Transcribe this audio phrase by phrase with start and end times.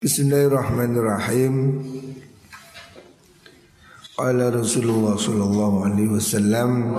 [0.00, 1.84] Bismillahirrahmanirrahim.
[4.16, 6.96] Ala Rasulullah sallallahu alaihi wasallam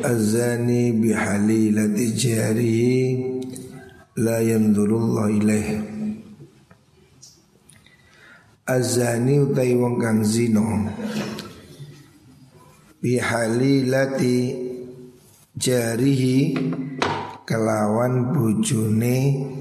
[0.00, 2.96] Azani bihalilati jarihi
[4.16, 5.68] La yanzurullah ilaih
[8.64, 10.88] Azani utai wong kang zino
[13.04, 14.56] Bihalilati
[15.60, 16.56] jarihi
[17.44, 19.60] Kelawan bujune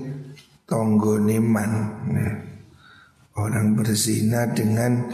[0.72, 1.72] tonggo neman
[2.08, 2.34] nah,
[3.36, 5.08] Orang berzina dengan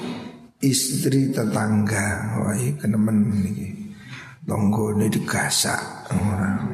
[0.58, 2.38] istri tetangga.
[2.42, 3.68] Wah ini kenemen ini.
[5.10, 6.66] Digasak orang.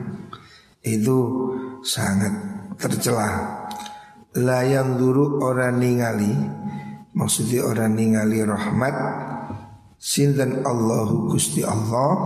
[0.80, 1.18] Itu
[1.84, 2.32] sangat
[2.80, 3.60] tercela.
[4.34, 6.34] Layang duru orang ningali
[7.14, 8.96] Maksudnya orang ningali rahmat
[10.02, 12.18] Sinten Allahu Gusti Allah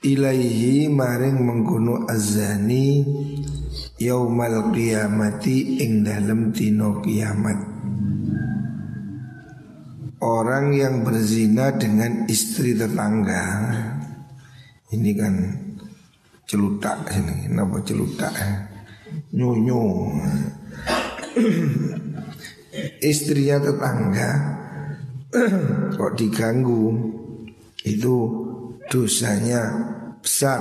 [0.00, 3.04] Ilaihi maring mengkuno azani
[3.98, 7.58] yaumal qiyamati ing dalam dino kiamat.
[10.18, 13.74] Orang yang berzina dengan istri tetangga.
[14.88, 15.34] Ini kan
[16.48, 18.34] celutak ini Kenapa celutak?
[19.36, 19.84] Nyunyu.
[23.04, 24.30] Istrinya tetangga
[25.94, 26.88] Kok diganggu?
[27.84, 28.16] Itu
[28.88, 29.60] dosanya
[30.24, 30.60] besar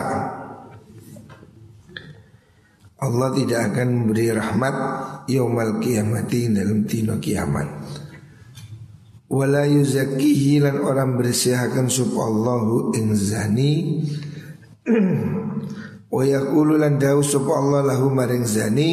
[2.98, 4.76] Allah tidak akan memberi rahmat
[5.30, 7.70] yaumal kiamati dalam tino kiamat.
[9.30, 14.02] Wala yuzakkihi lan orang bersihakan sub Allahu ing zani.
[16.16, 18.92] Wa yaqulu lan dawu sub Allah lahu maring zani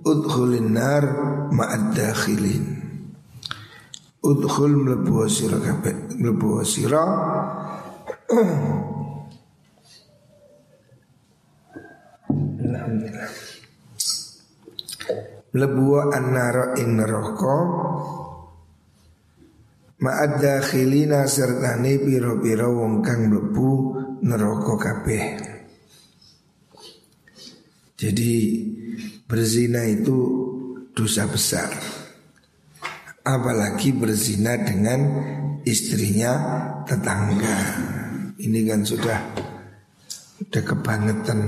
[0.00, 1.04] Udkhulin nar
[1.52, 2.64] ma'ad dakhilin.
[4.20, 7.04] Udkhul mlebu sira kabeh mlebu sira
[15.50, 17.56] Mlebu annara ing neraka
[19.98, 23.70] ma'ad dakhilina sertane pira-pira wong kang mlebu
[24.22, 25.24] neraka kabeh.
[28.00, 28.32] Jadi
[29.28, 30.16] berzina itu
[30.96, 31.68] dosa besar.
[33.20, 35.00] Apalagi berzina dengan
[35.68, 36.32] istrinya
[36.88, 37.58] tetangga.
[38.40, 39.20] Ini kan sudah
[40.40, 41.40] udah kebangetan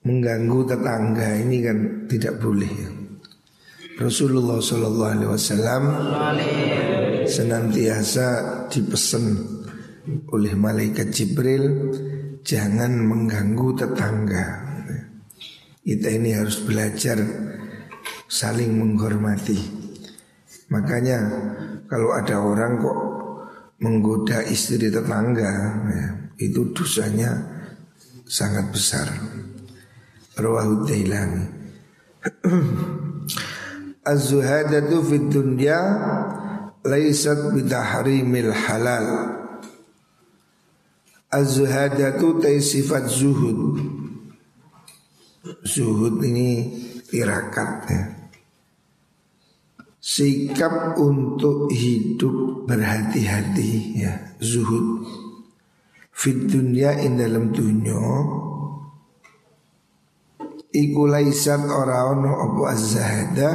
[0.00, 1.78] mengganggu tetangga ini kan
[2.08, 2.90] tidak boleh ya.
[4.00, 5.82] Rasulullah Shallallahu Alaihi Wasallam
[7.28, 8.26] senantiasa
[8.72, 9.24] dipesan
[10.32, 11.92] oleh malaikat Jibril
[12.40, 14.46] jangan mengganggu tetangga.
[15.84, 17.20] Kita ini harus belajar
[18.24, 19.58] saling menghormati.
[20.70, 21.18] Makanya
[21.90, 22.98] kalau ada orang kok
[23.82, 25.50] menggoda istri tetangga,
[25.90, 26.06] ya,
[26.38, 27.32] itu dosanya
[28.28, 29.08] sangat besar.
[30.40, 31.44] Rawahu Dailami
[34.10, 35.80] Az-zuhadatu fid dunya
[36.84, 39.06] laysat bidahrimil halal.
[41.30, 43.78] Az-zuhadatu tay sifat zuhud.
[45.62, 46.68] Zuhud ini
[47.06, 48.02] tirakat ya.
[50.00, 54.32] Sikap untuk hidup berhati-hati ya.
[54.40, 55.06] Zuhud.
[56.10, 58.00] Fit dunya in dalam dunya
[60.70, 63.52] Iku laisat ora ono apa az-zahada.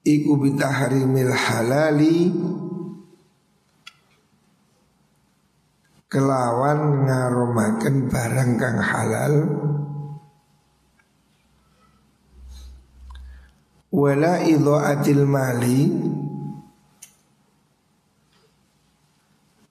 [0.00, 2.32] Iku bitahrimil halali.
[6.08, 9.34] Kelawan ngaromaken barang kang halal.
[13.92, 15.80] Wala idha'atil mali.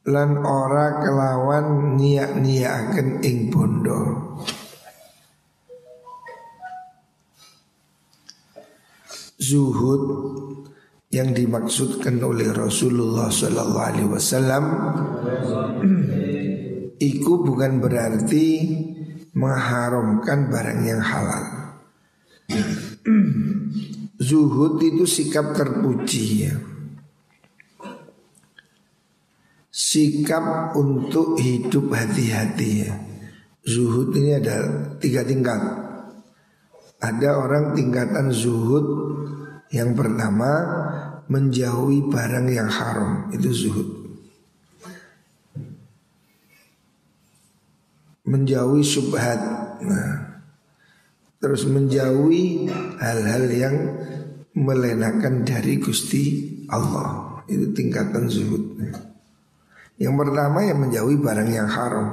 [0.06, 4.30] Lan ora kelawan niak-niaken ing bondo
[9.40, 10.04] zuhud
[11.10, 14.64] yang dimaksudkan oleh Rasulullah Sallallahu Alaihi Wasallam
[17.00, 18.68] Iku bukan berarti
[19.32, 21.46] mengharamkan barang yang halal.
[24.20, 26.60] Zuhud itu sikap terpuji ya.
[29.72, 32.92] Sikap untuk hidup hati-hati ya.
[33.64, 34.60] Zuhud ini ada
[35.00, 35.89] tiga tingkat.
[37.00, 38.86] Ada orang tingkatan zuhud
[39.72, 40.52] yang pertama
[41.30, 43.90] menjauhi barang yang haram itu zuhud.
[48.28, 49.40] Menjauhi subhat.
[49.80, 50.44] Nah,
[51.40, 52.68] terus menjauhi
[53.00, 53.76] hal-hal yang
[54.58, 56.24] melenakan dari Gusti
[56.68, 57.42] Allah.
[57.48, 58.76] Itu tingkatan zuhud.
[59.98, 62.08] Yang pertama yang menjauhi barang yang haram.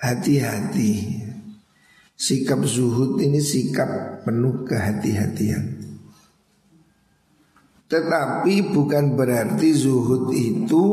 [0.00, 1.26] Hati-hati.
[2.20, 5.80] Sikap zuhud ini sikap penuh kehati-hatian.
[7.88, 10.84] Tetapi bukan berarti zuhud itu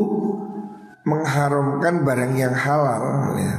[1.04, 3.54] mengharamkan barang yang halal ya.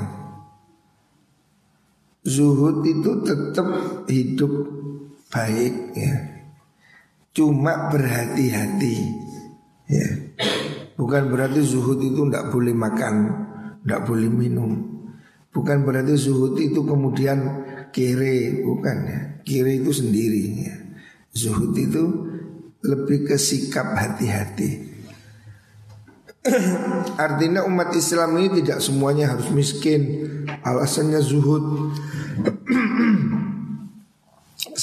[2.25, 3.69] Zuhud itu tetap
[4.09, 4.53] hidup
[5.29, 6.15] baik ya.
[7.37, 8.95] Cuma berhati-hati
[9.93, 10.09] ya.
[10.97, 13.15] Bukan berarti zuhud itu tidak boleh makan,
[13.85, 14.98] tidak boleh minum.
[15.49, 19.19] Bukan berarti zuhud itu kemudian kiri, bukan ya.
[19.41, 20.77] Kiri itu sendiri ya.
[21.33, 22.03] Zuhud itu
[22.85, 24.87] lebih ke sikap hati-hati.
[27.25, 30.29] Artinya umat Islam ini tidak semuanya harus miskin.
[30.61, 31.65] Alasannya zuhud.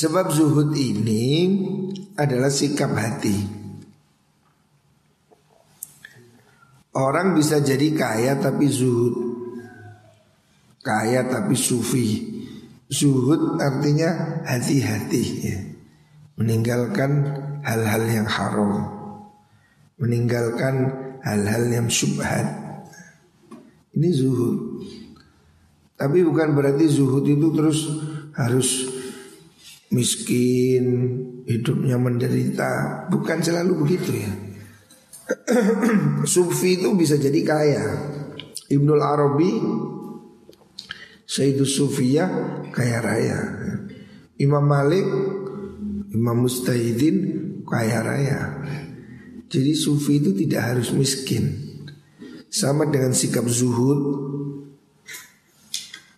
[0.01, 1.63] Sebab zuhud ini
[2.19, 3.55] adalah sikap hati.
[6.97, 9.26] Orang bisa jadi kaya tapi zuhud
[10.87, 12.39] kaya tapi sufi.
[12.87, 15.59] Zuhud artinya hati-hati ya.
[16.39, 17.11] Meninggalkan
[17.67, 18.73] hal-hal yang haram.
[19.99, 20.95] Meninggalkan
[21.27, 22.47] hal-hal yang syubhat.
[23.99, 24.87] Ini zuhud.
[25.99, 27.91] Tapi bukan berarti zuhud itu terus
[28.39, 28.87] harus
[29.91, 30.85] miskin,
[31.49, 33.07] hidupnya menderita.
[33.11, 34.33] Bukan selalu begitu ya.
[36.37, 37.85] Sufi itu bisa jadi kaya.
[38.71, 39.51] Ibnul Arabi
[41.27, 42.31] Sayyidus Sufiyah
[42.71, 43.41] kaya raya.
[44.39, 45.07] Imam Malik
[46.15, 47.17] Imam Mustahidin
[47.67, 48.41] kaya raya.
[49.47, 51.55] Jadi sufi itu tidak harus miskin.
[52.49, 54.25] Sama dengan sikap zuhud.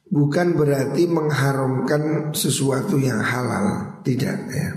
[0.09, 4.01] Bukan berarti mengharamkan sesuatu yang halal.
[4.01, 4.71] Tidak ya.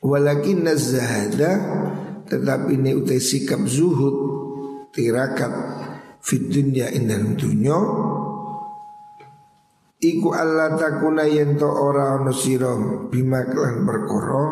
[0.00, 1.52] Walakin nazahada
[2.24, 4.16] Tetapi ini utai sikap zuhud
[4.96, 5.52] Tirakat
[6.24, 7.36] Fit dunya indal
[10.00, 12.72] Iku Allah takuna yento ora ono sira
[13.12, 14.44] bima klan perkara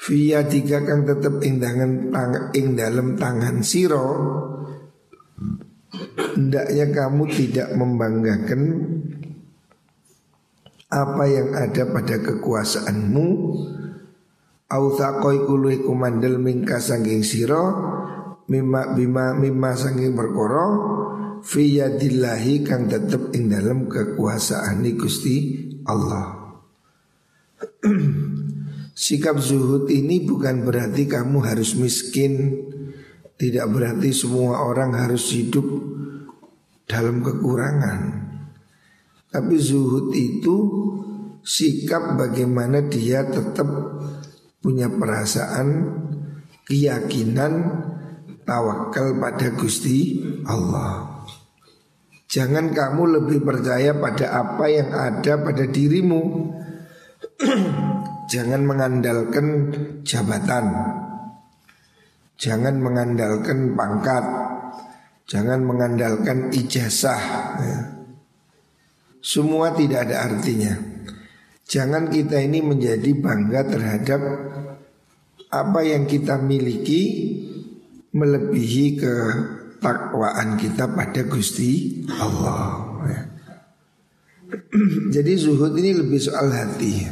[0.00, 1.76] Via tiga kang tetep ing tang,
[2.56, 4.08] ing dalam tangan siro
[6.16, 8.62] Hendaknya kamu tidak membanggakan
[10.88, 13.28] Apa yang ada pada kekuasaanmu.
[14.72, 17.64] Authaqoi kului kumandel mingka sangking siro
[18.48, 20.16] Mima bima mima sangking
[21.40, 25.36] perkara Fiyadillahi kang tetep ing dalam kekuasaan Gusti
[25.88, 26.60] Allah.
[29.00, 32.60] Sikap zuhud ini bukan berarti kamu harus miskin.
[33.40, 35.64] Tidak berarti semua orang harus hidup
[36.84, 38.28] dalam kekurangan.
[39.32, 40.56] Tapi zuhud itu
[41.40, 43.64] sikap bagaimana dia tetap
[44.60, 45.96] punya perasaan
[46.68, 47.54] Keyakinan
[48.46, 51.09] tawakal pada Gusti Allah
[52.30, 56.46] Jangan kamu lebih percaya pada apa yang ada pada dirimu.
[58.32, 59.46] Jangan mengandalkan
[60.06, 60.70] jabatan.
[62.38, 64.24] Jangan mengandalkan pangkat.
[65.26, 67.22] Jangan mengandalkan ijazah
[67.58, 67.78] ya.
[69.18, 70.78] Semua tidak ada artinya.
[71.66, 74.22] Jangan kita ini menjadi bangga terhadap
[75.54, 77.30] Apa yang kita miliki
[78.10, 79.14] Melebihi ke
[79.80, 82.86] takwaan kita pada Gusti Allah.
[83.08, 83.20] Ya.
[85.18, 87.08] Jadi zuhud ini lebih soal hati.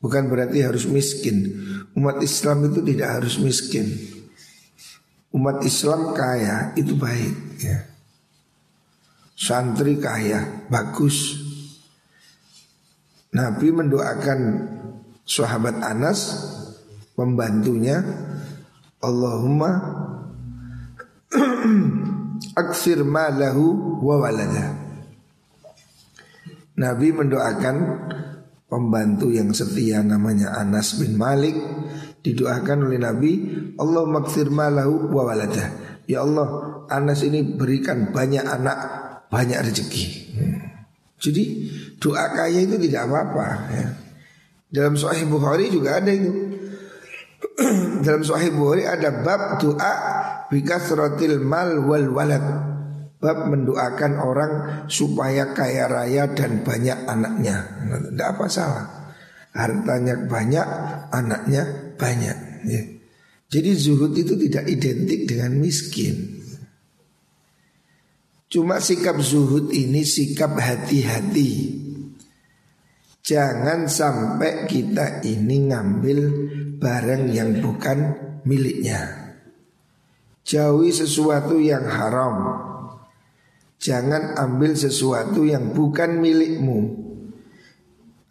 [0.00, 1.58] Bukan berarti harus miskin.
[1.94, 3.86] Umat Islam itu tidak harus miskin.
[5.34, 7.78] Umat Islam kaya itu baik ya.
[9.38, 11.36] Santri kaya bagus.
[13.28, 14.40] Nabi mendoakan
[15.28, 16.32] sahabat Anas
[17.12, 18.00] pembantunya
[19.04, 20.07] Allahumma
[22.62, 24.72] Aksir malahu wa walada.
[26.78, 27.76] Nabi mendoakan
[28.70, 31.56] pembantu yang setia namanya Anas bin Malik.
[32.18, 33.32] Didoakan oleh Nabi
[33.78, 35.70] Allah maksir malahu wa walada.
[36.08, 38.78] Ya Allah Anas ini berikan banyak anak
[39.28, 40.04] banyak rezeki.
[41.18, 41.44] Jadi
[41.98, 43.86] doa kaya itu tidak apa-apa ya.
[44.68, 46.30] Dalam Sahih Bukhari juga ada itu.
[48.06, 49.92] Dalam Sahih Bukhari ada bab doa
[50.48, 52.46] bikasratil mal wal walad
[53.18, 54.52] bab mendoakan orang
[54.86, 57.66] supaya kaya raya dan banyak anaknya.
[58.14, 58.86] Tidak apa salah.
[59.50, 60.66] Hartanya banyak,
[61.10, 61.62] anaknya
[61.98, 62.36] banyak.
[62.62, 62.82] Ya.
[63.48, 66.38] Jadi zuhud itu tidak identik dengan miskin.
[68.48, 71.84] Cuma sikap zuhud ini sikap hati-hati.
[73.20, 76.18] Jangan sampai kita ini ngambil
[76.80, 77.98] barang yang bukan
[78.48, 79.27] miliknya.
[80.48, 82.56] Jauhi sesuatu yang haram
[83.78, 87.06] Jangan ambil sesuatu yang bukan milikmu.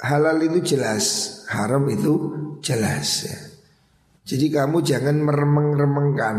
[0.02, 2.14] Halal itu jelas, haram itu
[2.60, 3.38] jelas ya.
[4.28, 6.36] Jadi kamu jangan meremeng-remengkan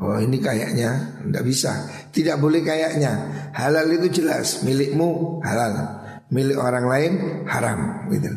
[0.00, 3.12] Oh ini kayaknya Tidak bisa Tidak boleh kayaknya
[3.52, 6.00] Halal itu jelas Milikmu halal
[6.32, 7.12] Milik orang lain
[7.44, 8.32] haram gitu.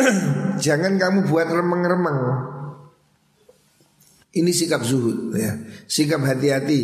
[0.64, 2.18] Jangan kamu buat remeng-remeng
[4.28, 5.56] Ini sikap zuhud ya
[5.88, 6.80] Sikap hati-hati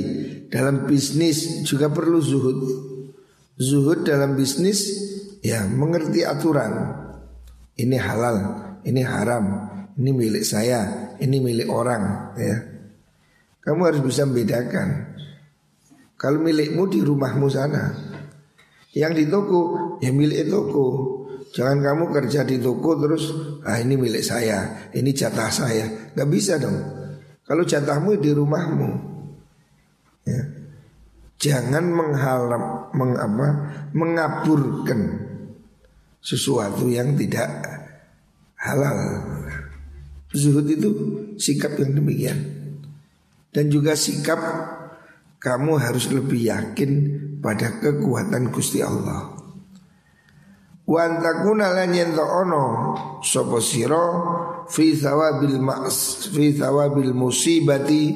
[0.48, 2.58] Dalam bisnis juga perlu zuhud
[3.60, 4.88] Zuhud dalam bisnis
[5.44, 6.72] Ya mengerti aturan
[7.76, 8.36] Ini halal
[8.80, 12.56] Ini haram ini milik saya, ini milik orang ya.
[13.62, 15.14] Kamu harus bisa membedakan.
[16.18, 17.94] Kalau milikmu di rumahmu sana,
[18.92, 20.86] yang di toko ya milik toko.
[21.54, 23.30] Jangan kamu kerja di toko terus
[23.62, 26.10] ah ini milik saya, ini jatah saya.
[26.10, 27.03] Gak bisa dong.
[27.44, 28.90] Kalau jatahmu di rumahmu,
[30.24, 30.42] ya.
[31.36, 32.64] jangan menghalam,
[32.96, 33.48] mengapa,
[33.92, 35.00] mengaburkan
[36.24, 37.48] sesuatu yang tidak
[38.56, 38.96] halal.
[40.34, 40.90] Zuhud itu
[41.38, 42.34] sikap yang demikian
[43.54, 44.42] Dan juga sikap
[45.38, 46.90] kamu harus lebih yakin
[47.38, 49.30] pada kekuatan Gusti Allah
[50.84, 52.64] Wa lan ono
[53.62, 54.06] siro
[54.68, 58.14] Fi thawabil ma's Fi thawabil musibati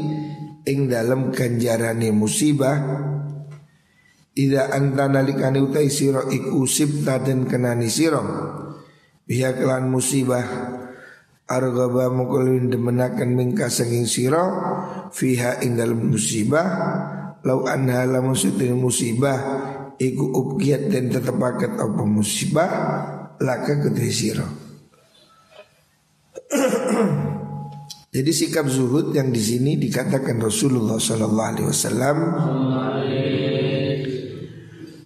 [0.69, 2.77] Ing dalam ganjarane musibah.
[4.37, 8.23] Ida anta nalikani utai siro iku sibta dan kenani siro
[9.25, 10.45] Biha kelan musibah
[11.49, 14.45] argaba mukulin demenakan mingka senging siro
[15.09, 16.69] fiha ing dalam musibah.
[17.49, 18.37] Lau anha lamun
[18.77, 19.39] musibah
[19.97, 22.71] iku ubkiat dan tetepaket apa musibah
[23.41, 24.68] laka kedai siro
[28.09, 32.19] Jadi sikap zuhud yang di sini dikatakan Rasulullah Sallallahu Alaihi Wasallam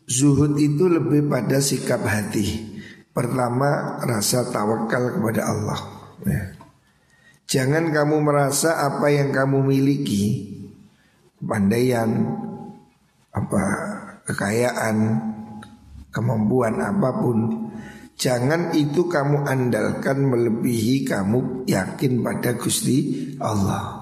[0.06, 2.62] Zuhud itu lebih pada sikap hati
[3.10, 5.80] Pertama rasa tawakal kepada Allah
[6.22, 6.54] Ya.
[7.50, 10.54] Jangan kamu merasa apa yang kamu miliki
[11.42, 12.22] Kepandaian
[13.34, 13.62] Apa
[14.30, 14.96] Kekayaan
[16.14, 17.66] Kemampuan apa pun
[18.22, 23.98] Jangan itu kamu andalkan melebihi kamu yakin pada Gusti Allah.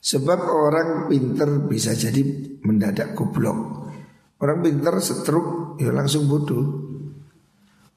[0.00, 2.24] Sebab orang pinter bisa jadi
[2.64, 3.92] mendadak goblok.
[4.40, 6.64] Orang pinter setruk ya langsung bodoh.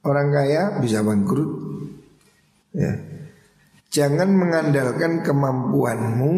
[0.03, 1.51] Orang kaya bisa bangkrut.
[2.75, 2.99] Ya.
[3.95, 6.31] Jangan mengandalkan kemampuanmu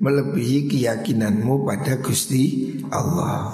[0.00, 3.52] melebihi keyakinanmu pada Gusti Allah.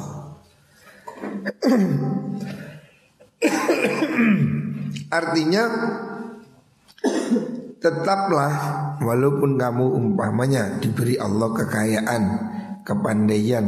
[5.07, 5.65] Artinya
[7.79, 8.53] tetaplah
[8.99, 12.23] walaupun kamu umpamanya diberi Allah kekayaan,
[12.83, 13.67] kepandaian,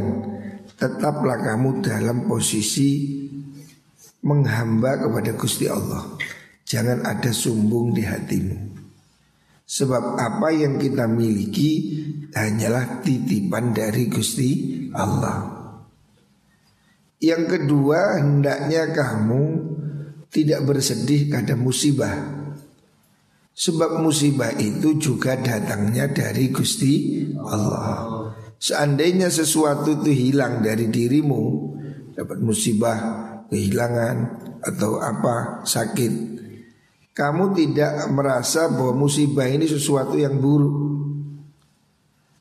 [0.75, 3.19] tetaplah kamu dalam posisi
[4.23, 6.03] menghamba kepada Gusti Allah.
[6.67, 8.57] Jangan ada sumbung di hatimu.
[9.69, 12.01] Sebab apa yang kita miliki
[12.33, 14.49] hanyalah titipan dari Gusti
[14.97, 15.59] Allah.
[17.21, 19.68] Yang kedua, hendaknya kamu
[20.29, 22.15] tidak bersedih pada musibah.
[23.59, 28.31] Sebab musibah itu juga datangnya dari Gusti Allah.
[28.55, 31.43] Seandainya sesuatu itu hilang dari dirimu,
[32.15, 32.97] dapat musibah,
[33.51, 34.15] kehilangan
[34.63, 36.13] atau apa, sakit,
[37.11, 40.75] kamu tidak merasa bahwa musibah ini sesuatu yang buruk.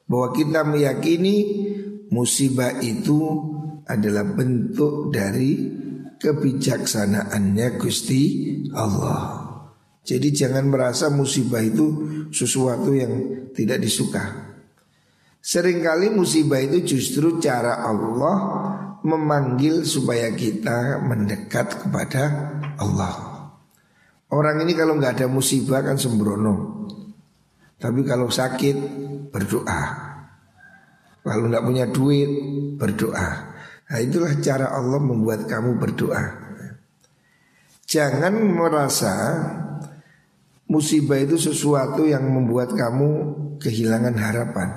[0.06, 1.36] Bahwa kita meyakini
[2.14, 3.18] musibah itu
[3.90, 5.66] adalah bentuk dari
[6.18, 8.22] kebijaksanaannya Gusti
[8.74, 9.48] Allah.
[10.02, 11.86] Jadi jangan merasa musibah itu
[12.32, 13.12] sesuatu yang
[13.52, 14.48] tidak disuka.
[15.38, 18.36] Seringkali musibah itu justru cara Allah
[19.06, 22.22] memanggil supaya kita mendekat kepada
[22.76, 23.14] Allah.
[24.28, 26.84] Orang ini kalau nggak ada musibah kan sembrono.
[27.78, 28.76] Tapi kalau sakit
[29.32, 29.82] berdoa.
[31.24, 32.28] Kalau nggak punya duit
[32.76, 33.47] berdoa.
[33.88, 36.24] Nah itulah cara Allah membuat kamu berdoa.
[37.88, 39.14] Jangan merasa
[40.68, 43.10] musibah itu sesuatu yang membuat kamu
[43.56, 44.68] kehilangan harapan.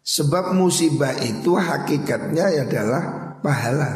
[0.00, 3.02] Sebab musibah itu hakikatnya adalah
[3.44, 3.92] pahala.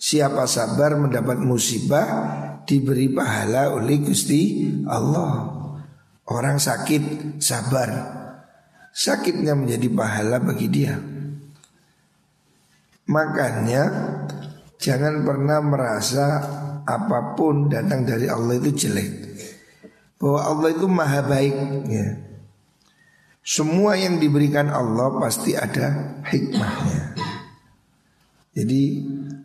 [0.00, 2.08] Siapa sabar mendapat musibah
[2.64, 5.52] diberi pahala oleh Gusti Allah.
[6.26, 7.88] Orang sakit sabar.
[8.96, 10.96] Sakitnya menjadi pahala bagi dia.
[13.06, 13.82] Makanya
[14.82, 16.26] jangan pernah merasa
[16.86, 19.10] apa pun datang dari Allah itu jelek.
[20.18, 21.56] Bahwa Allah itu maha baik
[21.90, 22.08] ya.
[23.46, 27.14] Semua yang diberikan Allah pasti ada hikmahnya.
[28.56, 28.82] Jadi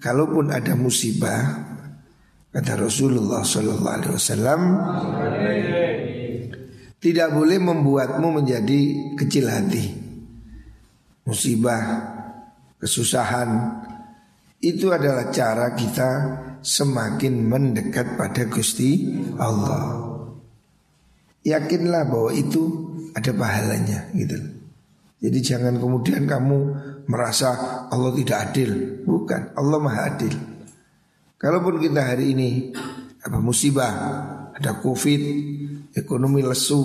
[0.02, 1.70] kalaupun ada musibah
[2.50, 4.62] kata Rasulullah Wasallam
[7.02, 8.82] tidak boleh membuatmu menjadi
[9.18, 9.86] kecil hati.
[11.26, 11.82] Musibah,
[12.82, 13.50] kesusahan
[14.62, 16.10] itu adalah cara kita
[16.62, 20.10] semakin mendekat pada Gusti Allah.
[21.42, 22.62] Yakinlah bahwa itu
[23.18, 24.38] ada pahalanya gitu.
[25.22, 26.58] Jadi jangan kemudian kamu
[27.06, 29.02] merasa Allah tidak adil.
[29.06, 30.34] Bukan, Allah Maha adil.
[31.38, 32.50] Kalaupun kita hari ini
[33.22, 33.94] apa musibah,
[34.54, 35.22] ada Covid,
[35.94, 36.82] ekonomi lesu,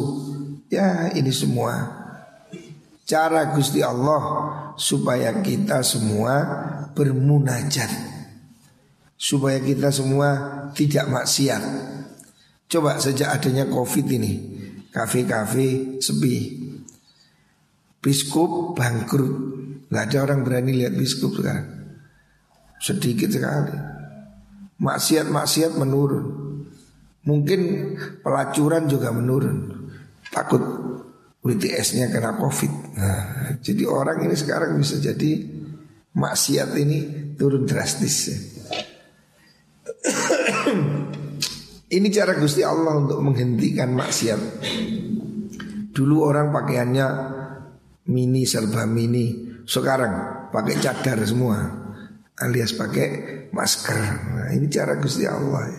[0.72, 2.05] ya ini semua
[3.06, 4.22] cara Gusti Allah
[4.75, 6.34] supaya kita semua
[6.92, 8.16] bermunajat
[9.16, 10.28] supaya kita semua
[10.76, 11.62] tidak maksiat.
[12.68, 14.32] Coba sejak adanya Covid ini,
[14.92, 16.66] kafe-kafe sepi.
[17.98, 19.34] Biskup bangkrut,
[19.90, 21.66] nggak ada orang berani lihat biskup sekarang.
[22.78, 23.75] Sedikit sekali.
[24.76, 26.26] Maksiat-maksiat menurun.
[27.26, 27.60] Mungkin
[28.20, 29.90] pelacuran juga menurun.
[30.30, 30.62] Takut
[31.46, 32.72] WTS-nya kena Covid.
[32.98, 33.22] Nah,
[33.62, 35.46] jadi orang ini sekarang bisa jadi
[36.18, 36.98] maksiat ini
[37.38, 38.34] turun drastis.
[41.86, 44.40] Ini cara Gusti Allah untuk menghentikan maksiat.
[45.94, 47.06] Dulu orang pakaiannya
[48.10, 51.62] mini serba mini, sekarang pakai cadar semua,
[52.42, 53.08] alias pakai
[53.54, 53.98] masker.
[54.34, 55.70] Nah, ini cara Gusti Allah.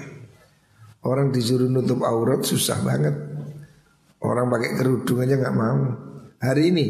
[1.04, 3.37] Orang disuruh nutup aurat susah banget.
[4.24, 5.82] Orang pakai kerudung aja nggak mau.
[6.38, 6.86] Hari ini,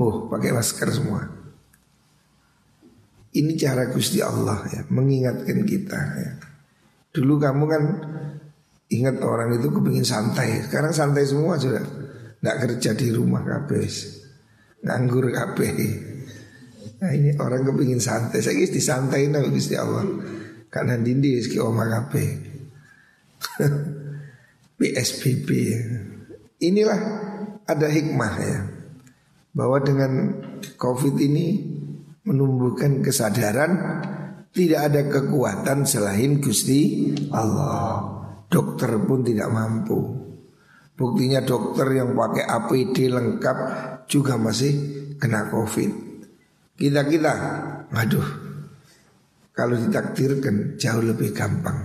[0.00, 1.24] oh pakai masker semua.
[3.36, 6.30] Ini cara Gusti Allah ya, mengingatkan kita ya.
[7.12, 7.82] Dulu kamu kan
[8.92, 10.64] ingat orang itu kepingin santai.
[10.64, 11.84] Sekarang santai semua sudah.
[12.40, 14.24] Nggak kerja di rumah kabes.
[14.84, 15.72] Nganggur kabeh.
[17.00, 18.40] Nah ini orang kepingin santai.
[18.40, 20.04] Saya kis disantai nabi Gusti Allah.
[20.68, 22.28] Karena dindi ski oma kabeh.
[24.80, 25.80] PSBB ya.
[26.62, 27.00] Inilah
[27.68, 28.58] ada hikmah ya.
[29.56, 30.40] Bahwa dengan
[30.76, 31.64] Covid ini
[32.24, 34.02] menumbuhkan kesadaran
[34.56, 38.16] tidak ada kekuatan selain Gusti Allah.
[38.46, 40.26] Dokter pun tidak mampu.
[40.96, 43.58] Buktinya dokter yang pakai APD lengkap
[44.08, 44.72] juga masih
[45.20, 45.92] kena COVID.
[46.76, 47.32] Kita-kita,
[47.92, 48.28] aduh,
[49.52, 51.84] kalau ditakdirkan jauh lebih gampang.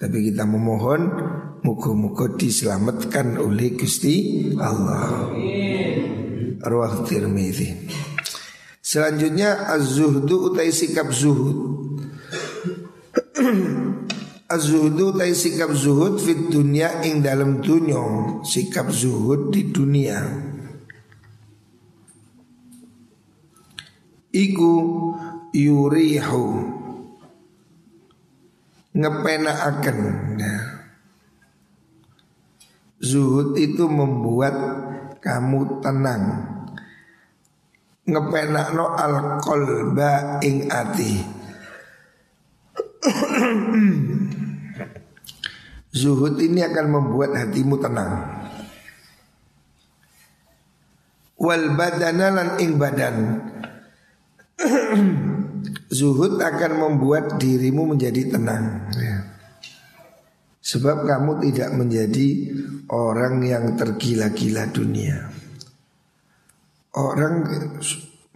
[0.00, 1.00] Tapi kita memohon
[1.64, 5.32] muka-muka diselamatkan oleh Gusti Allah.
[6.60, 7.88] Ruah Tirmidzi.
[8.84, 11.58] Selanjutnya az-zuhdu utai sikap zuhud.
[14.54, 20.20] Az-zuhdu utai sikap zuhud fit dunia ing dalam dunia, sikap zuhud di dunia.
[24.30, 24.72] Iku
[25.56, 26.44] yurihu
[28.94, 29.98] ngepenaaken
[30.38, 30.73] ya.
[33.04, 34.56] Zuhud itu membuat
[35.20, 36.24] kamu tenang.
[38.08, 41.12] Ngepenakno al qalba ing ati.
[46.00, 48.24] Zuhud ini akan membuat hatimu tenang.
[51.36, 53.16] Wal badana lan ing badan.
[55.98, 58.88] Zuhud akan membuat dirimu menjadi tenang.
[58.96, 59.13] Ya.
[60.64, 62.28] Sebab kamu tidak menjadi
[62.88, 65.34] orang yang tergila-gila dunia
[66.94, 67.42] Orang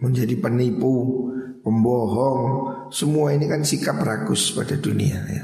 [0.03, 1.31] menjadi penipu,
[1.63, 2.41] pembohong,
[2.91, 5.43] semua ini kan sikap rakus pada dunia ya.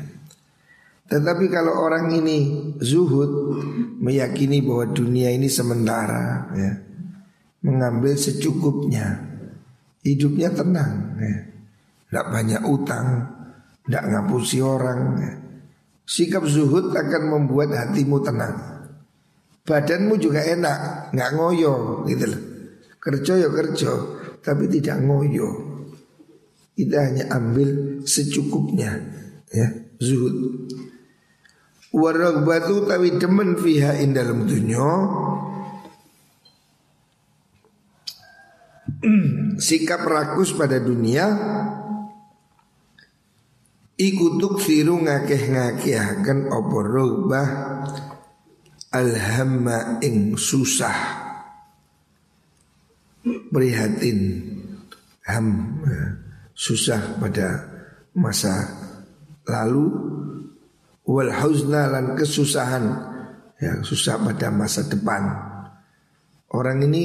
[1.06, 2.38] Tetapi kalau orang ini
[2.76, 3.56] zuhud
[4.04, 6.71] meyakini bahwa dunia ini sementara ya,
[7.63, 9.15] mengambil secukupnya,
[10.04, 11.36] hidupnya tenang ya.
[12.12, 13.08] Tidak banyak utang,
[13.88, 15.34] tidak ngapusi orang ya.
[16.06, 18.56] Sikap zuhud akan membuat hatimu tenang.
[19.65, 22.41] Badanmu juga enak, nggak ngoyo gitu loh.
[23.02, 23.91] Kerja ya kerja
[24.46, 25.50] Tapi tidak ngoyo.
[26.78, 28.94] Kita hanya ambil secukupnya
[29.50, 29.65] ya
[29.98, 30.70] Zuhud.
[31.96, 34.84] Waragbatu tawi demen fiha in dalam dunia
[39.65, 41.26] Sikap rakus pada dunia
[43.95, 47.47] Ikutuk siru ngakeh-ngakehaken Opo rogbah
[48.95, 50.95] Alhamma ing susah.
[53.51, 54.19] Prihatin.
[55.27, 55.47] Ham.
[56.55, 57.47] Susah pada
[58.15, 58.55] masa
[59.47, 59.91] lalu.
[61.03, 61.31] Wal
[61.67, 62.84] lan kesusahan.
[63.60, 65.23] Ya susah pada masa depan.
[66.51, 67.03] Orang ini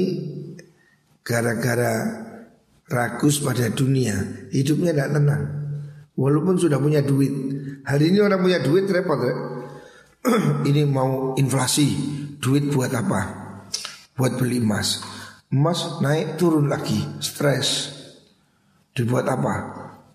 [1.27, 2.27] gara-gara
[2.91, 5.60] rakus pada dunia, hidupnya tidak tenang.
[6.21, 7.33] Walaupun sudah punya duit.
[7.81, 9.35] Hari ini orang punya duit repot ya.
[10.69, 11.97] ini mau inflasi,
[12.37, 13.21] duit buat apa?
[14.13, 15.01] Buat beli emas.
[15.49, 17.97] Emas naik turun lagi, stres.
[18.93, 19.55] Dibuat apa?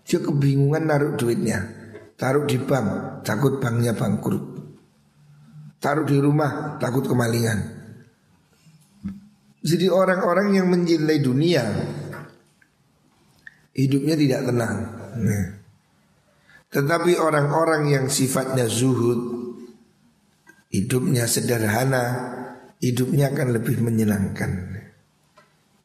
[0.06, 1.74] Dia kebingungan naruh duitnya.
[2.14, 4.62] Taruh di bank, takut banknya bangkrut.
[5.82, 7.76] Taruh di rumah, takut kemalingan.
[9.66, 11.66] Jadi orang-orang yang mencintai dunia
[13.74, 14.76] hidupnya tidak tenang.
[15.18, 15.55] Nah.
[16.76, 19.16] Tetapi orang-orang yang sifatnya zuhud,
[20.68, 22.04] hidupnya sederhana,
[22.84, 24.76] hidupnya akan lebih menyenangkan.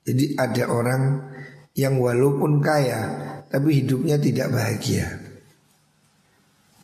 [0.04, 1.32] Jadi ada orang
[1.80, 3.01] yang walaupun kaya
[3.47, 5.08] tapi hidupnya tidak bahagia.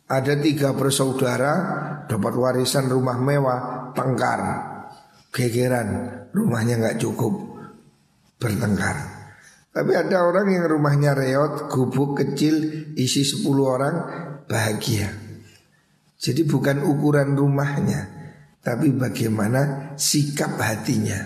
[0.08, 1.52] Ada tiga bersaudara
[2.08, 4.40] dapat warisan rumah mewah, tengkar,
[5.28, 5.88] gegeran,
[6.32, 7.60] rumahnya nggak cukup,
[8.40, 8.96] bertengkar.
[9.78, 13.94] Tapi ada orang yang rumahnya reot, gubuk kecil, isi 10 orang,
[14.50, 15.06] bahagia.
[16.18, 18.10] Jadi bukan ukuran rumahnya,
[18.58, 21.22] tapi bagaimana sikap hatinya.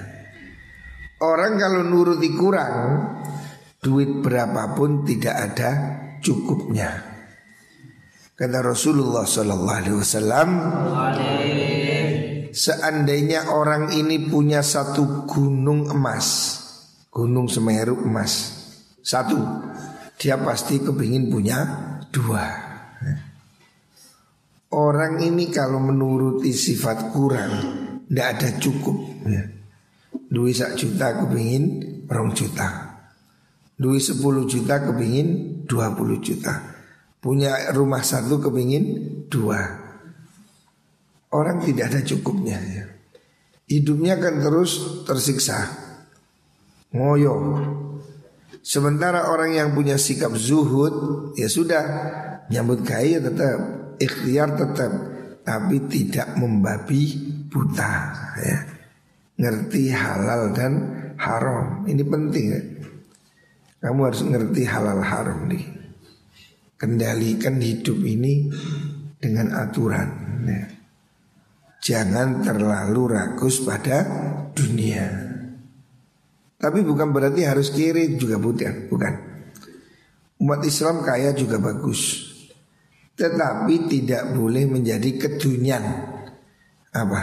[1.25, 2.77] Orang kalau nuruti kurang,
[3.81, 5.71] duit berapapun tidak ada
[6.21, 7.09] cukupnya.
[8.37, 10.49] Kata Rasulullah Wasallam,
[12.53, 16.61] seandainya orang ini punya satu gunung emas,
[17.13, 18.33] gunung Semeru emas,
[19.05, 19.37] satu,
[20.17, 21.59] dia pasti kepingin punya
[22.09, 22.73] dua.
[24.73, 27.53] Orang ini kalau menuruti sifat kurang,
[28.09, 28.97] tidak ada cukup.
[30.33, 31.65] Duit sak juta kepingin
[32.09, 32.97] rong juta.
[33.77, 36.73] Duit sepuluh juta kepingin dua puluh juta.
[37.21, 39.61] Punya rumah satu kepingin dua
[41.33, 42.85] Orang tidak ada cukupnya ya.
[43.65, 44.73] Hidupnya akan terus
[45.09, 45.82] tersiksa
[46.93, 47.35] Ngoyo
[48.63, 51.85] Sementara orang yang punya sikap zuhud Ya sudah
[52.49, 53.59] Nyambut kaya tetap
[53.99, 54.93] Ikhtiar tetap
[55.43, 57.19] Tapi tidak membabi
[57.51, 57.95] buta
[58.39, 58.59] ya.
[59.41, 60.73] Ngerti halal dan
[61.19, 62.61] haram Ini penting ya
[63.83, 65.83] Kamu harus ngerti halal haram nih
[66.83, 68.51] kendalikan hidup ini
[69.23, 70.11] dengan aturan.
[70.43, 70.67] Ya.
[71.79, 74.03] Jangan terlalu rakus pada
[74.51, 75.32] dunia.
[76.63, 79.15] Tapi bukan berarti harus kiri juga bukan, bukan.
[80.39, 82.31] Umat Islam kaya juga bagus.
[83.19, 85.83] Tetapi tidak boleh menjadi kedunian.
[86.95, 87.21] Apa?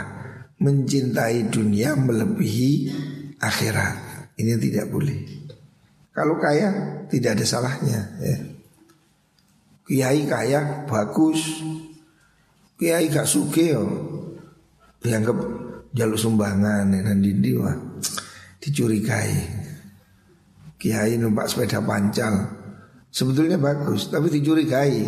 [0.60, 2.92] Mencintai dunia melebihi
[3.40, 3.96] akhirat.
[4.36, 5.16] Ini tidak boleh.
[6.12, 8.36] Kalau kaya tidak ada salahnya ya.
[9.88, 11.64] Kiai kaya bagus.
[12.76, 13.84] Kiai gak suge yo.
[15.00, 15.36] Dianggap
[15.96, 17.89] jaluk sumbangan dan dindi wah
[18.60, 19.34] dicurigai.
[20.76, 22.60] Kiai numpak sepeda pancal.
[23.10, 25.02] Sebetulnya bagus, tapi dicurigai.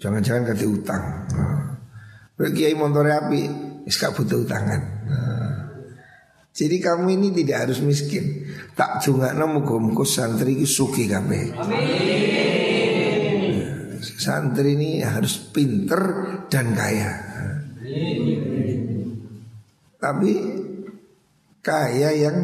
[0.00, 1.04] Jangan-jangan kata utang.
[1.36, 1.66] Nah.
[2.42, 3.42] Kiai motor api,
[3.84, 4.80] wis butuh utangan.
[5.06, 5.54] Nah.
[6.52, 8.48] Jadi kamu ini tidak harus miskin.
[8.72, 11.44] Tak juga muga-muga santri ki suki kabeh.
[11.60, 12.62] Amin
[14.02, 16.02] santri ini harus pinter
[16.50, 17.12] dan kaya.
[20.02, 20.32] Tapi
[21.62, 22.38] kaya yang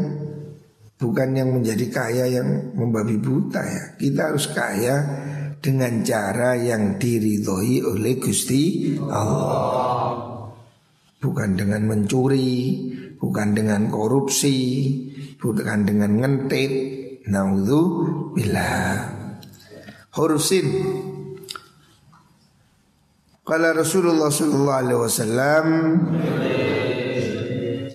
[0.98, 3.84] bukan yang menjadi kaya yang membabi buta ya.
[3.96, 4.96] Kita harus kaya
[5.62, 10.50] dengan cara yang diridhoi oleh Gusti Allah.
[11.18, 14.58] Bukan dengan mencuri, bukan dengan korupsi,
[15.38, 16.72] bukan dengan ngentit.
[17.28, 19.18] Naudzubillah.
[20.16, 20.64] Hurusin
[23.44, 25.66] Kala Rasulullah sallallahu alaihi wasallam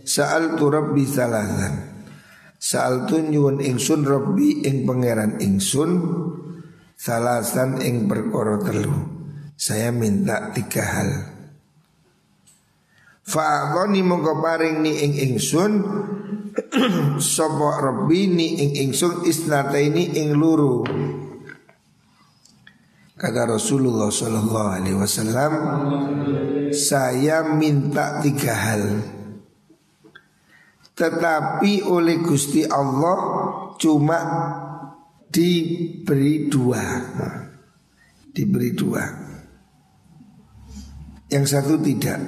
[0.06, 1.93] Sa'altu Rabbi thalathan
[2.64, 5.92] Sa'altu nyuwun ingsun Rabbi ing pangeran ingsun
[6.96, 8.96] Thalathan ing perkara telu.
[9.60, 11.12] Saya minta tiga hal.
[13.28, 15.74] Fa'adhani mongko paring ni ing ingsun
[17.36, 20.88] Sopo Rabbi ni ing ingsun isnataini ing luru.
[23.20, 25.54] Kata Rasulullah Shallallahu Alaihi Wasallam,
[26.72, 28.84] saya minta tiga hal,
[31.04, 33.20] tetapi oleh Gusti Allah
[33.76, 34.20] cuma
[35.28, 36.80] diberi dua,
[38.32, 39.04] diberi dua.
[41.28, 42.24] Yang satu tidak.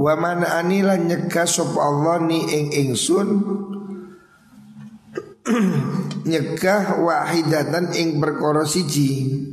[0.00, 3.28] Wa mana anilah nyegah sop Allah ni ing ingsun
[6.32, 9.44] nyegah wahidatan ing perkara siji.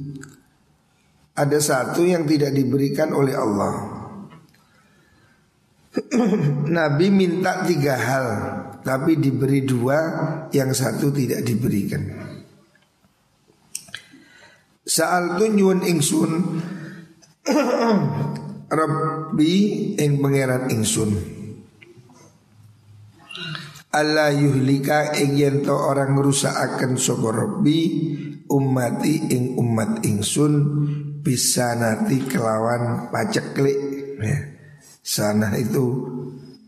[1.35, 3.90] Ada satu yang tidak diberikan oleh Allah.
[6.77, 8.27] Nabi minta tiga hal
[8.81, 9.99] tapi diberi dua,
[10.49, 12.01] yang satu tidak diberikan.
[14.81, 16.31] Saal nyuwun ingsun
[18.81, 19.53] Rabbi
[19.99, 21.11] ing pangeran ingsun.
[23.91, 27.79] Allah yuhlika ing yen to orang ngrusakaken sapa Rabbi
[28.47, 30.53] ummati ing umat ingsun
[31.19, 33.79] bisa nanti kelawan paceklik
[34.23, 34.50] ya.
[35.01, 35.85] Sana itu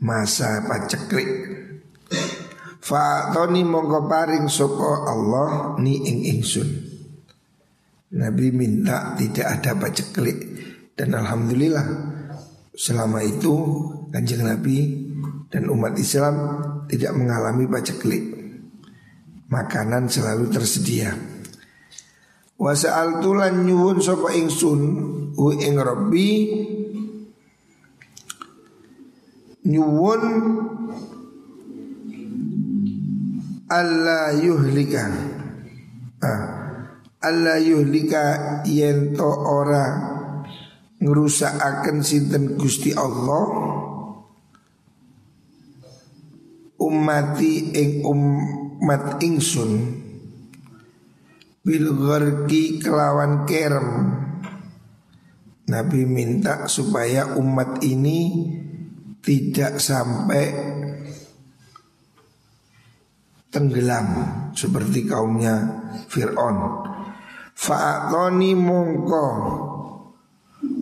[0.01, 1.29] masa paceklik.
[2.83, 6.69] Fa'atoni mongko paring soko Allah ni ing ingsun.
[8.13, 10.37] Nabi minta tidak ada paceklik.
[10.93, 11.85] Dan Alhamdulillah
[12.73, 13.53] Selama itu
[14.09, 15.05] kanjeng Nabi
[15.53, 16.35] dan umat Islam
[16.89, 18.33] tidak mengalami paceklik.
[19.53, 21.13] Makanan selalu tersedia.
[22.57, 24.81] Wasa'al tulan nyuwun sapa ingsun
[25.37, 26.29] Hu ing Rabbi
[29.63, 30.23] Nyuwun
[33.71, 35.07] Allah yuhlika.
[36.19, 36.43] Ah,
[37.23, 39.87] Allah yuhlika yento ora
[40.99, 43.43] ngerusakaken sinten Gusti Allah?
[46.83, 49.71] Ummati ing umat ingsun
[51.63, 51.87] bil
[52.83, 53.89] kelawan kerem.
[55.71, 58.59] Nabi minta supaya umat ini
[59.23, 60.45] tidak sampai
[63.47, 64.07] tenggelam
[64.51, 65.55] seperti kaumnya
[66.11, 66.57] Fir'aun.
[67.55, 69.27] Fa'atoni mongko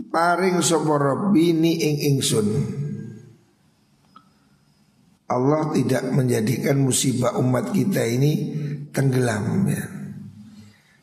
[0.09, 2.47] paring sapa Rabbi ni ing ingsun.
[5.31, 8.31] Allah tidak menjadikan musibah umat kita ini
[8.91, 9.83] tenggelam ya.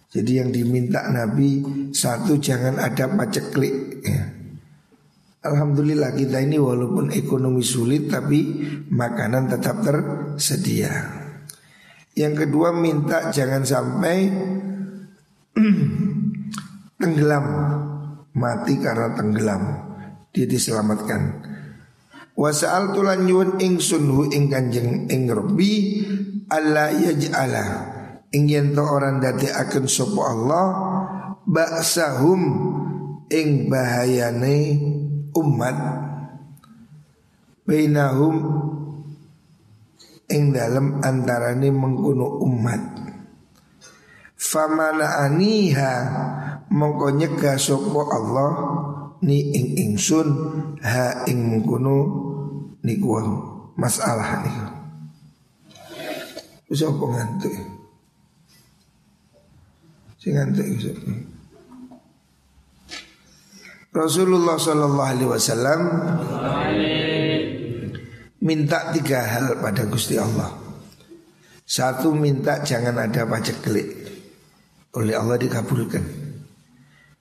[0.08, 4.37] Jadi yang diminta Nabi satu jangan ada paceklik ya.
[5.38, 8.58] Alhamdulillah kita ini walaupun ekonomi sulit tapi
[8.90, 10.90] makanan tetap tersedia.
[12.18, 14.26] Yang kedua minta jangan sampai
[17.00, 17.46] tenggelam
[18.34, 19.62] mati karena tenggelam
[20.34, 21.46] dia diselamatkan.
[22.34, 26.02] Wasa'al nyuwun ing sunhu ing kanjeng ing Rabbi
[26.50, 27.66] Allah yaj'ala
[28.34, 30.66] ing yen to orang dadi akan sapa Allah
[31.46, 32.42] baksahum
[33.30, 34.58] ing bahayane
[35.38, 35.76] umat
[37.64, 38.36] bainahum
[40.28, 42.82] ing dalam antarane mengkuno umat
[44.38, 45.94] famana aniha
[46.68, 48.52] mongko nyegah Allah
[49.24, 50.28] ni ing ingsun
[50.84, 51.96] ha ing mengkuno
[52.86, 53.08] niku
[53.74, 54.66] masalah niku.
[56.68, 57.54] Wis apa ngantuk?
[60.20, 60.66] Sing ngantuk
[63.88, 65.80] Rasulullah Sallallahu Alaihi Wasallam
[68.44, 70.52] minta tiga hal pada Gusti Allah.
[71.64, 73.88] Satu minta jangan ada pajak gelik
[74.92, 76.04] oleh Allah dikabulkan.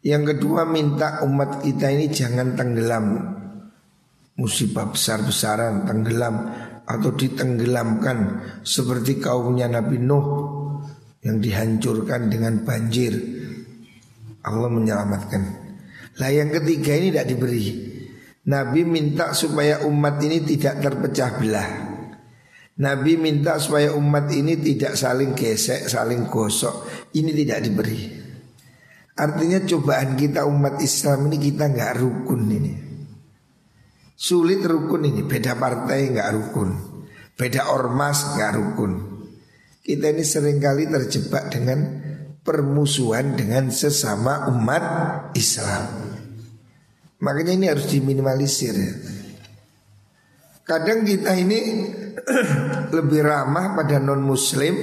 [0.03, 3.05] Yang kedua minta umat kita ini jangan tenggelam
[4.35, 6.35] musibah besar-besaran tenggelam
[6.83, 10.27] atau ditenggelamkan seperti kaumnya Nabi Nuh
[11.23, 13.15] yang dihancurkan dengan banjir.
[14.47, 15.66] Allah menyelamatkan.
[16.17, 17.65] Lah yang ketiga ini tidak diberi.
[18.47, 21.69] Nabi minta supaya umat ini tidak terpecah belah.
[22.77, 27.09] Nabi minta supaya umat ini tidak saling gesek, saling gosok.
[27.13, 28.01] Ini tidak diberi.
[29.17, 32.73] Artinya cobaan kita umat Islam ini kita nggak rukun ini.
[34.13, 36.69] Sulit rukun ini, beda partai nggak rukun,
[37.33, 38.91] beda ormas nggak rukun.
[39.81, 41.79] Kita ini sering kali terjebak dengan
[42.45, 44.83] permusuhan dengan sesama umat
[45.33, 46.06] Islam.
[47.17, 48.93] Makanya ini harus diminimalisir ya.
[50.67, 51.59] Kadang kita ini
[52.97, 54.75] lebih ramah pada non muslim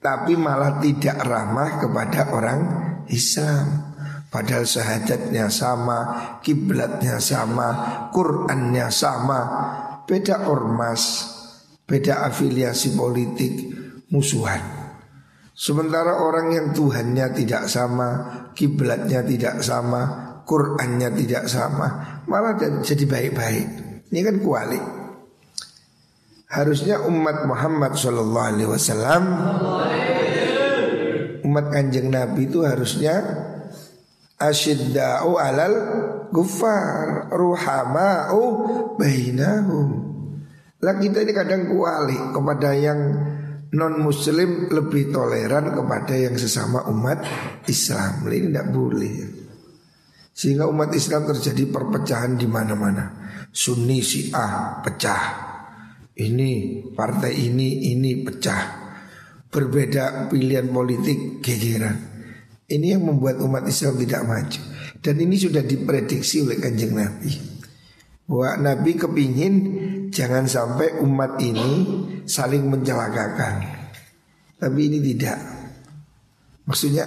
[0.00, 2.60] tapi malah tidak ramah kepada orang
[3.08, 3.90] Islam.
[4.30, 5.98] Padahal syahadatnya sama,
[6.38, 7.68] kiblatnya sama,
[8.14, 9.40] Qurannya sama,
[10.06, 11.26] beda ormas,
[11.82, 13.74] beda afiliasi politik,
[14.14, 14.62] musuhan.
[15.50, 18.08] Sementara orang yang Tuhannya tidak sama,
[18.54, 23.66] kiblatnya tidak sama, Qurannya tidak sama Malah jadi baik-baik
[24.10, 24.80] Ini kan kuali
[26.50, 29.22] Harusnya umat Muhammad Sallallahu Alaihi Wasallam
[31.46, 33.22] Umat kanjeng Nabi itu harusnya
[34.40, 35.76] Asyidda'u alal
[36.34, 38.42] gufar Ruhama'u
[38.98, 39.88] bainahum
[40.80, 43.00] Lah kita ini kadang kuali kepada yang
[43.70, 47.22] non muslim lebih toleran kepada yang sesama umat
[47.70, 48.26] Islam.
[48.26, 49.39] Ini tidak boleh.
[50.40, 53.36] Sehingga umat Islam terjadi perpecahan di mana-mana.
[53.52, 55.22] Sunni Syiah pecah.
[56.16, 58.88] Ini partai ini ini pecah.
[59.52, 61.92] Berbeda pilihan politik gegeran.
[62.64, 64.62] Ini yang membuat umat Islam tidak maju.
[65.04, 67.36] Dan ini sudah diprediksi oleh kanjeng Nabi.
[68.24, 69.54] Bahwa Nabi kepingin
[70.08, 71.70] jangan sampai umat ini
[72.24, 73.60] saling mencelakakan.
[74.56, 75.36] Tapi ini tidak.
[76.64, 77.04] Maksudnya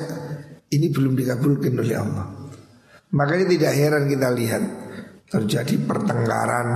[0.70, 2.43] ini belum dikabulkan oleh Allah.
[3.14, 4.64] Makanya tidak heran kita lihat
[5.30, 6.68] terjadi pertengkaran,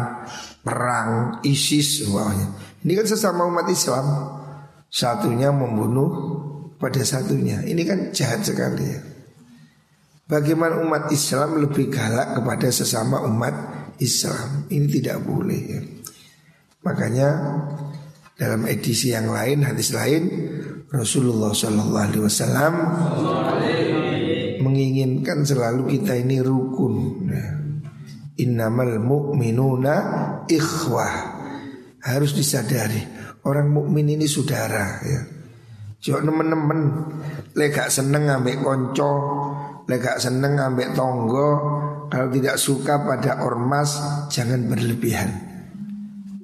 [0.62, 2.54] perang, ISIS semuanya.
[2.86, 4.06] Ini kan sesama umat Islam.
[4.88, 6.10] Satunya membunuh
[6.78, 7.62] pada satunya.
[7.66, 9.02] Ini kan jahat sekali ya.
[10.28, 13.56] Bagaimana umat Islam lebih galak kepada sesama umat
[13.98, 14.68] Islam?
[14.70, 15.82] Ini tidak boleh ya.
[16.84, 17.30] Makanya
[18.38, 20.24] dalam edisi yang lain, hadis lain,
[20.88, 22.74] Rasulullah Shallallahu Alaihi Wasallam
[24.78, 26.94] menginginkan selalu kita ini rukun.
[27.26, 27.58] Ya.
[28.38, 29.96] Innamal mu'minuna
[30.46, 31.14] ikhwah
[32.06, 33.02] Harus disadari
[33.42, 35.22] Orang mukmin ini saudara ya
[35.98, 36.80] Jok temen-temen
[37.58, 39.14] Lega seneng ambek konco
[39.90, 41.50] Lega seneng ambek tonggo
[42.14, 43.98] Kalau tidak suka pada ormas
[44.30, 45.30] Jangan berlebihan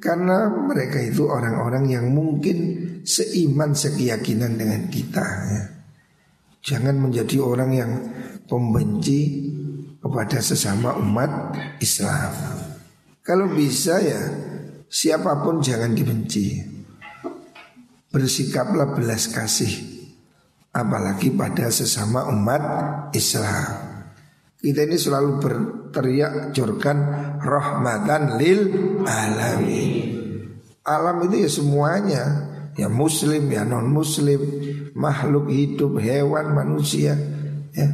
[0.02, 2.58] Karena mereka itu orang-orang yang mungkin
[3.06, 5.63] Seiman sekeyakinan dengan kita ya.
[6.63, 7.91] Jangan menjadi orang yang
[8.47, 9.52] pembenci
[9.99, 11.52] kepada sesama umat
[11.84, 12.32] Islam.
[13.19, 14.19] Kalau bisa ya
[14.88, 16.63] siapa pun jangan dibenci.
[18.08, 19.73] Bersikaplah belas kasih
[20.71, 22.63] apalagi pada sesama umat
[23.12, 23.91] Islam.
[24.63, 26.97] Kita ini selalu berteriak jorkan
[27.43, 28.60] rahmatan lil
[29.04, 29.91] alamin.
[30.88, 32.23] Alam itu ya semuanya,
[32.74, 34.42] ya muslim ya non muslim,
[34.98, 37.14] makhluk hidup, hewan, manusia,
[37.74, 37.88] ya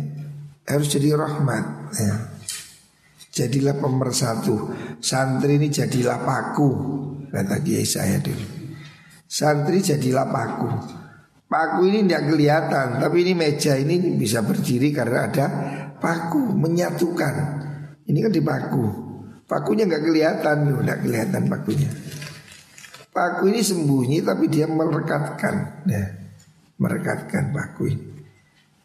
[0.69, 1.65] harus jadi rahmat
[1.97, 2.13] ya.
[3.29, 4.73] Jadilah pemersatu.
[4.99, 6.69] Santri ini jadilah paku
[7.29, 8.43] Kata kiai saya dulu
[9.29, 10.67] Santri jadilah paku.
[11.47, 15.45] Paku ini tidak kelihatan Tapi ini meja ini bisa berdiri karena ada
[16.01, 17.35] paku Menyatukan.
[18.09, 18.85] Ini kan di paku.
[19.45, 21.89] Pakunya nggak kelihatan Nggak kelihatan pakunya
[23.19, 26.07] Paku ini sembunyi tapi dia merekatkan ya,
[26.79, 28.09] Merekatkan paku ini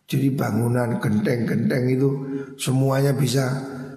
[0.04, 2.08] jadi bangunan genteng-genteng itu
[2.60, 3.48] semuanya bisa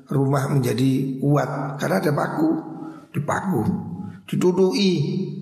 [0.08, 2.50] rumah menjadi kuat karena ada paku,
[3.12, 3.62] dipaku,
[4.23, 4.91] dituduki,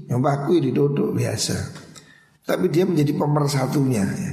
[0.10, 1.86] yang paku diduduk biasa.
[2.46, 4.06] Tapi dia menjadi pemersatunya.
[4.06, 4.32] Ya.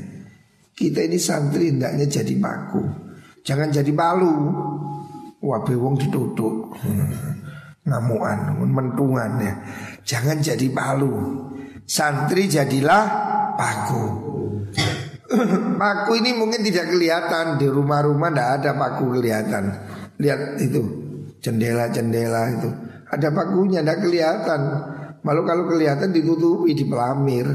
[0.72, 2.80] Kita ini santri hendaknya jadi paku,
[3.44, 4.32] jangan jadi palu.
[5.42, 7.84] Wah bewong ditutup, hmm.
[7.84, 9.52] ngamuan, mentungan ya.
[10.02, 11.14] Jangan jadi palu.
[11.86, 13.04] Santri jadilah
[13.58, 14.04] paku.
[15.82, 19.64] paku ini mungkin tidak kelihatan di rumah-rumah tidak ada paku kelihatan.
[20.18, 20.80] Lihat itu
[21.42, 22.70] jendela-jendela itu
[23.12, 24.60] ada pakunya tidak kelihatan.
[25.22, 27.46] Malu kalau kelihatan ditutupi di pelamir.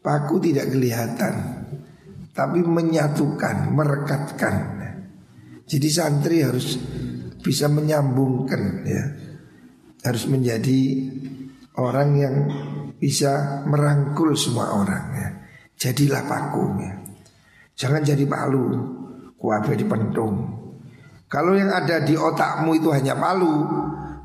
[0.00, 1.34] Paku tidak kelihatan,
[2.32, 4.54] tapi menyatukan, merekatkan.
[5.68, 6.80] Jadi santri harus
[7.44, 9.04] bisa menyambungkan ya.
[10.00, 10.80] Harus menjadi
[11.76, 12.36] orang yang
[13.00, 15.28] bisa merangkul semua orang ya.
[15.80, 16.92] Jadilah paku ya.
[17.80, 18.64] Jangan jadi palu
[19.40, 20.60] Kuabe dipentung.
[21.24, 23.64] Kalau yang ada di otakmu itu hanya palu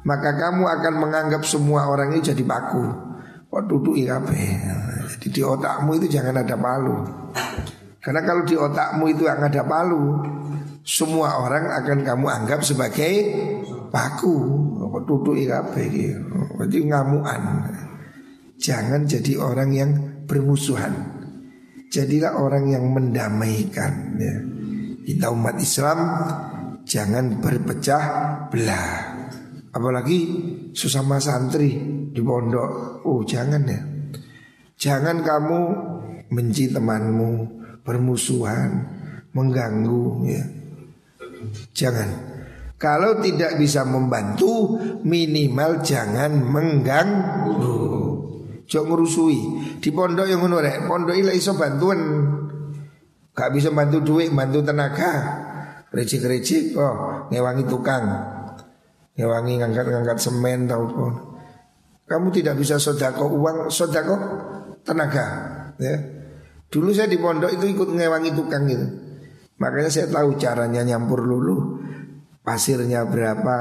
[0.04, 2.84] Maka kamu akan menganggap semua orang itu jadi paku.
[3.48, 4.60] Kok duduk ikabe
[5.16, 7.00] Jadi di otakmu itu jangan ada palu
[8.04, 10.20] Karena kalau di otakmu itu yang ada palu
[10.84, 13.14] Semua orang akan kamu anggap sebagai
[13.96, 14.36] paku
[14.96, 15.92] Kok duduk ikabe
[16.56, 17.68] Jadi ngamuan
[18.56, 19.92] Jangan jadi orang yang
[20.24, 20.96] bermusuhan.
[21.92, 24.40] Jadilah orang yang mendamaikan ya.
[25.04, 26.00] Kita umat Islam
[26.88, 28.04] jangan berpecah
[28.48, 29.28] belah.
[29.76, 30.20] Apalagi
[30.72, 31.76] sesama santri
[32.16, 33.04] di pondok.
[33.04, 33.84] Oh jangan ya.
[34.80, 35.60] Jangan kamu
[36.32, 37.32] benci temanmu
[37.84, 38.72] Bermusuhan
[39.36, 40.44] Mengganggu ya.
[41.76, 42.35] Jangan
[42.86, 47.82] Kalau tidak bisa membantu Minimal jangan mengganggu.
[48.70, 49.40] Jok ngerusui.
[49.82, 51.98] Di pondok yang ngono rek Pondok ini iso bantuan.
[53.34, 55.12] Gak bisa bantu duit Bantu tenaga.
[55.90, 58.06] Recik-recik Oh ngewangi tukang.
[59.18, 61.14] Ngewangi ngangkat-ngangkat semen tau pun
[62.06, 64.14] Kamu tidak bisa sodako uang Sodako
[64.86, 65.26] tenaga
[65.82, 65.96] ya.
[66.70, 68.86] Dulu saya di pondok itu ikut ngewangi tukang gitu
[69.58, 71.80] Makanya saya tahu caranya nyampur lulu
[72.46, 73.58] Pasirnya berapa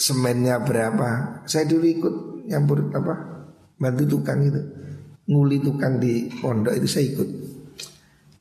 [0.00, 1.44] Semennya berapa.
[1.44, 2.14] Saya dulu ikut
[2.48, 3.14] nyampur apa
[3.76, 4.60] bantu tukang itu.
[5.28, 7.28] Nguli tukang di pondok itu saya ikut.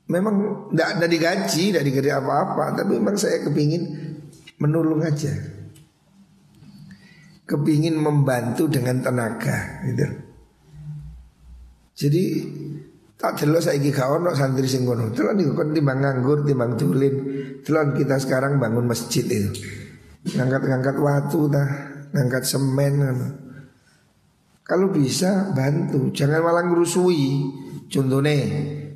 [0.08, 0.36] Memang
[0.72, 3.84] tidak ada digaji tidak digaji apa-apa tapi memang saya kepingin
[4.56, 5.36] menolong aja.
[7.44, 10.08] Kepingin membantu dengan tenaga gitu.
[12.00, 12.24] Jadi
[13.20, 15.12] tak delok saiki gak ono santri sing ngono.
[15.12, 17.16] Delok niku kon timbang nganggur, timbang tulin.
[17.60, 19.52] Delok kita sekarang bangun masjid itu.
[20.40, 21.68] Ngangkat-ngangkat watu dah,
[22.16, 23.18] ngangkat semen kan.
[24.64, 27.44] Kalau bisa bantu, jangan malah ngerusui.
[27.90, 28.38] Contohnya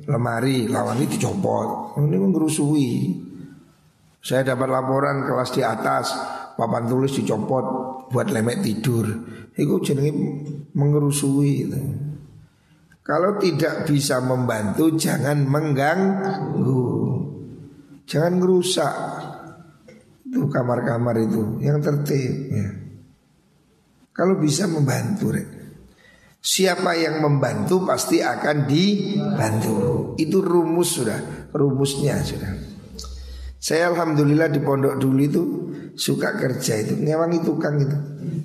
[0.08, 2.00] lemari lawan itu dicopot.
[2.00, 2.90] Ini ngerusui.
[4.24, 6.16] Saya dapat laporan kelas di atas,
[6.56, 7.66] papan tulis dicopot
[8.08, 9.04] buat lemek tidur.
[9.52, 10.14] Itu jenenge
[10.72, 12.13] mengerusui itu.
[13.04, 16.88] Kalau tidak bisa membantu jangan mengganggu.
[18.08, 18.94] Jangan ngerusak
[20.24, 22.68] itu kamar-kamar itu yang tertib ya.
[24.10, 25.48] Kalau bisa membantu rek.
[26.44, 29.76] Siapa yang membantu pasti akan dibantu.
[30.20, 32.52] Itu rumus sudah, rumusnya sudah.
[33.56, 35.42] Saya alhamdulillah di pondok dulu itu
[35.96, 37.96] suka kerja itu, ngewangi tukang itu,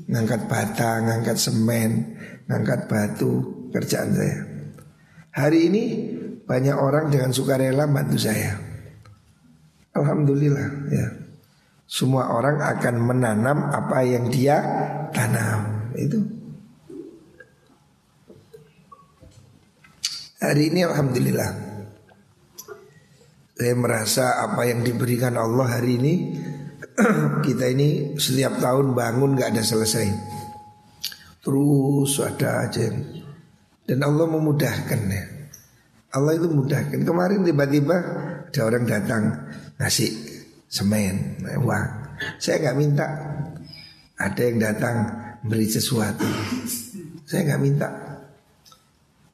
[0.08, 2.16] ngangkat bata, ngangkat semen,
[2.48, 4.49] ngangkat batu, kerjaan saya.
[5.30, 5.84] Hari ini
[6.46, 8.58] banyak orang dengan sukarela bantu saya.
[9.94, 11.08] Alhamdulillah ya.
[11.90, 14.62] Semua orang akan menanam apa yang dia
[15.10, 15.90] tanam.
[15.98, 16.40] Itu
[20.40, 21.52] Hari ini Alhamdulillah
[23.60, 26.14] Saya merasa apa yang diberikan Allah hari ini
[27.46, 30.08] Kita ini setiap tahun bangun gak ada selesai
[31.44, 32.88] Terus ada aja
[33.90, 35.24] Dan Allah memudahkan ya.
[36.14, 37.02] Allah itu memudahkan.
[37.02, 37.98] Kemarin tiba-tiba
[38.46, 39.24] ada orang datang
[39.80, 40.12] Ngasih
[40.68, 41.88] semen, uang.
[42.36, 43.08] Saya gak minta.
[44.20, 44.96] Ada yang datang
[45.48, 46.28] beri sesuatu.
[47.24, 47.90] Saya gak minta.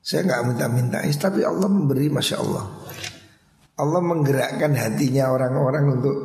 [0.06, 2.70] Saya nggak minta-minta, tapi Allah memberi, masya Allah.
[3.74, 6.18] Allah menggerakkan hatinya orang-orang untuk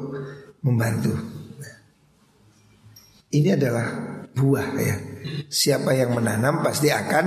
[0.61, 1.17] membantu.
[3.33, 3.89] Ini adalah
[4.37, 4.97] buah ya.
[5.51, 7.27] Siapa yang menanam pasti akan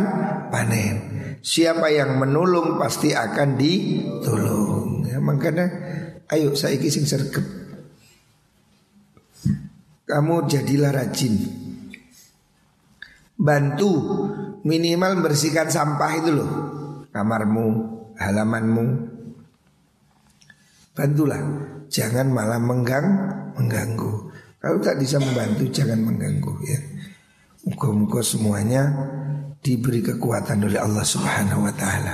[0.49, 0.95] panen.
[1.43, 5.07] Siapa yang menolong pasti akan ditolong.
[5.07, 5.67] Ya, makanya
[6.31, 7.43] ayo saya kising sergap.
[10.07, 11.35] Kamu jadilah rajin.
[13.33, 13.91] Bantu
[14.63, 16.51] minimal bersihkan sampah itu loh
[17.11, 17.65] kamarmu
[18.15, 18.85] halamanmu
[20.95, 21.43] bantulah
[21.91, 23.05] jangan malah menggang
[23.59, 24.31] mengganggu
[24.63, 26.79] kalau tak bisa membantu jangan mengganggu ya
[27.64, 28.91] muka-muka semuanya
[29.64, 32.14] diberi kekuatan oleh Allah Subhanahu wa taala.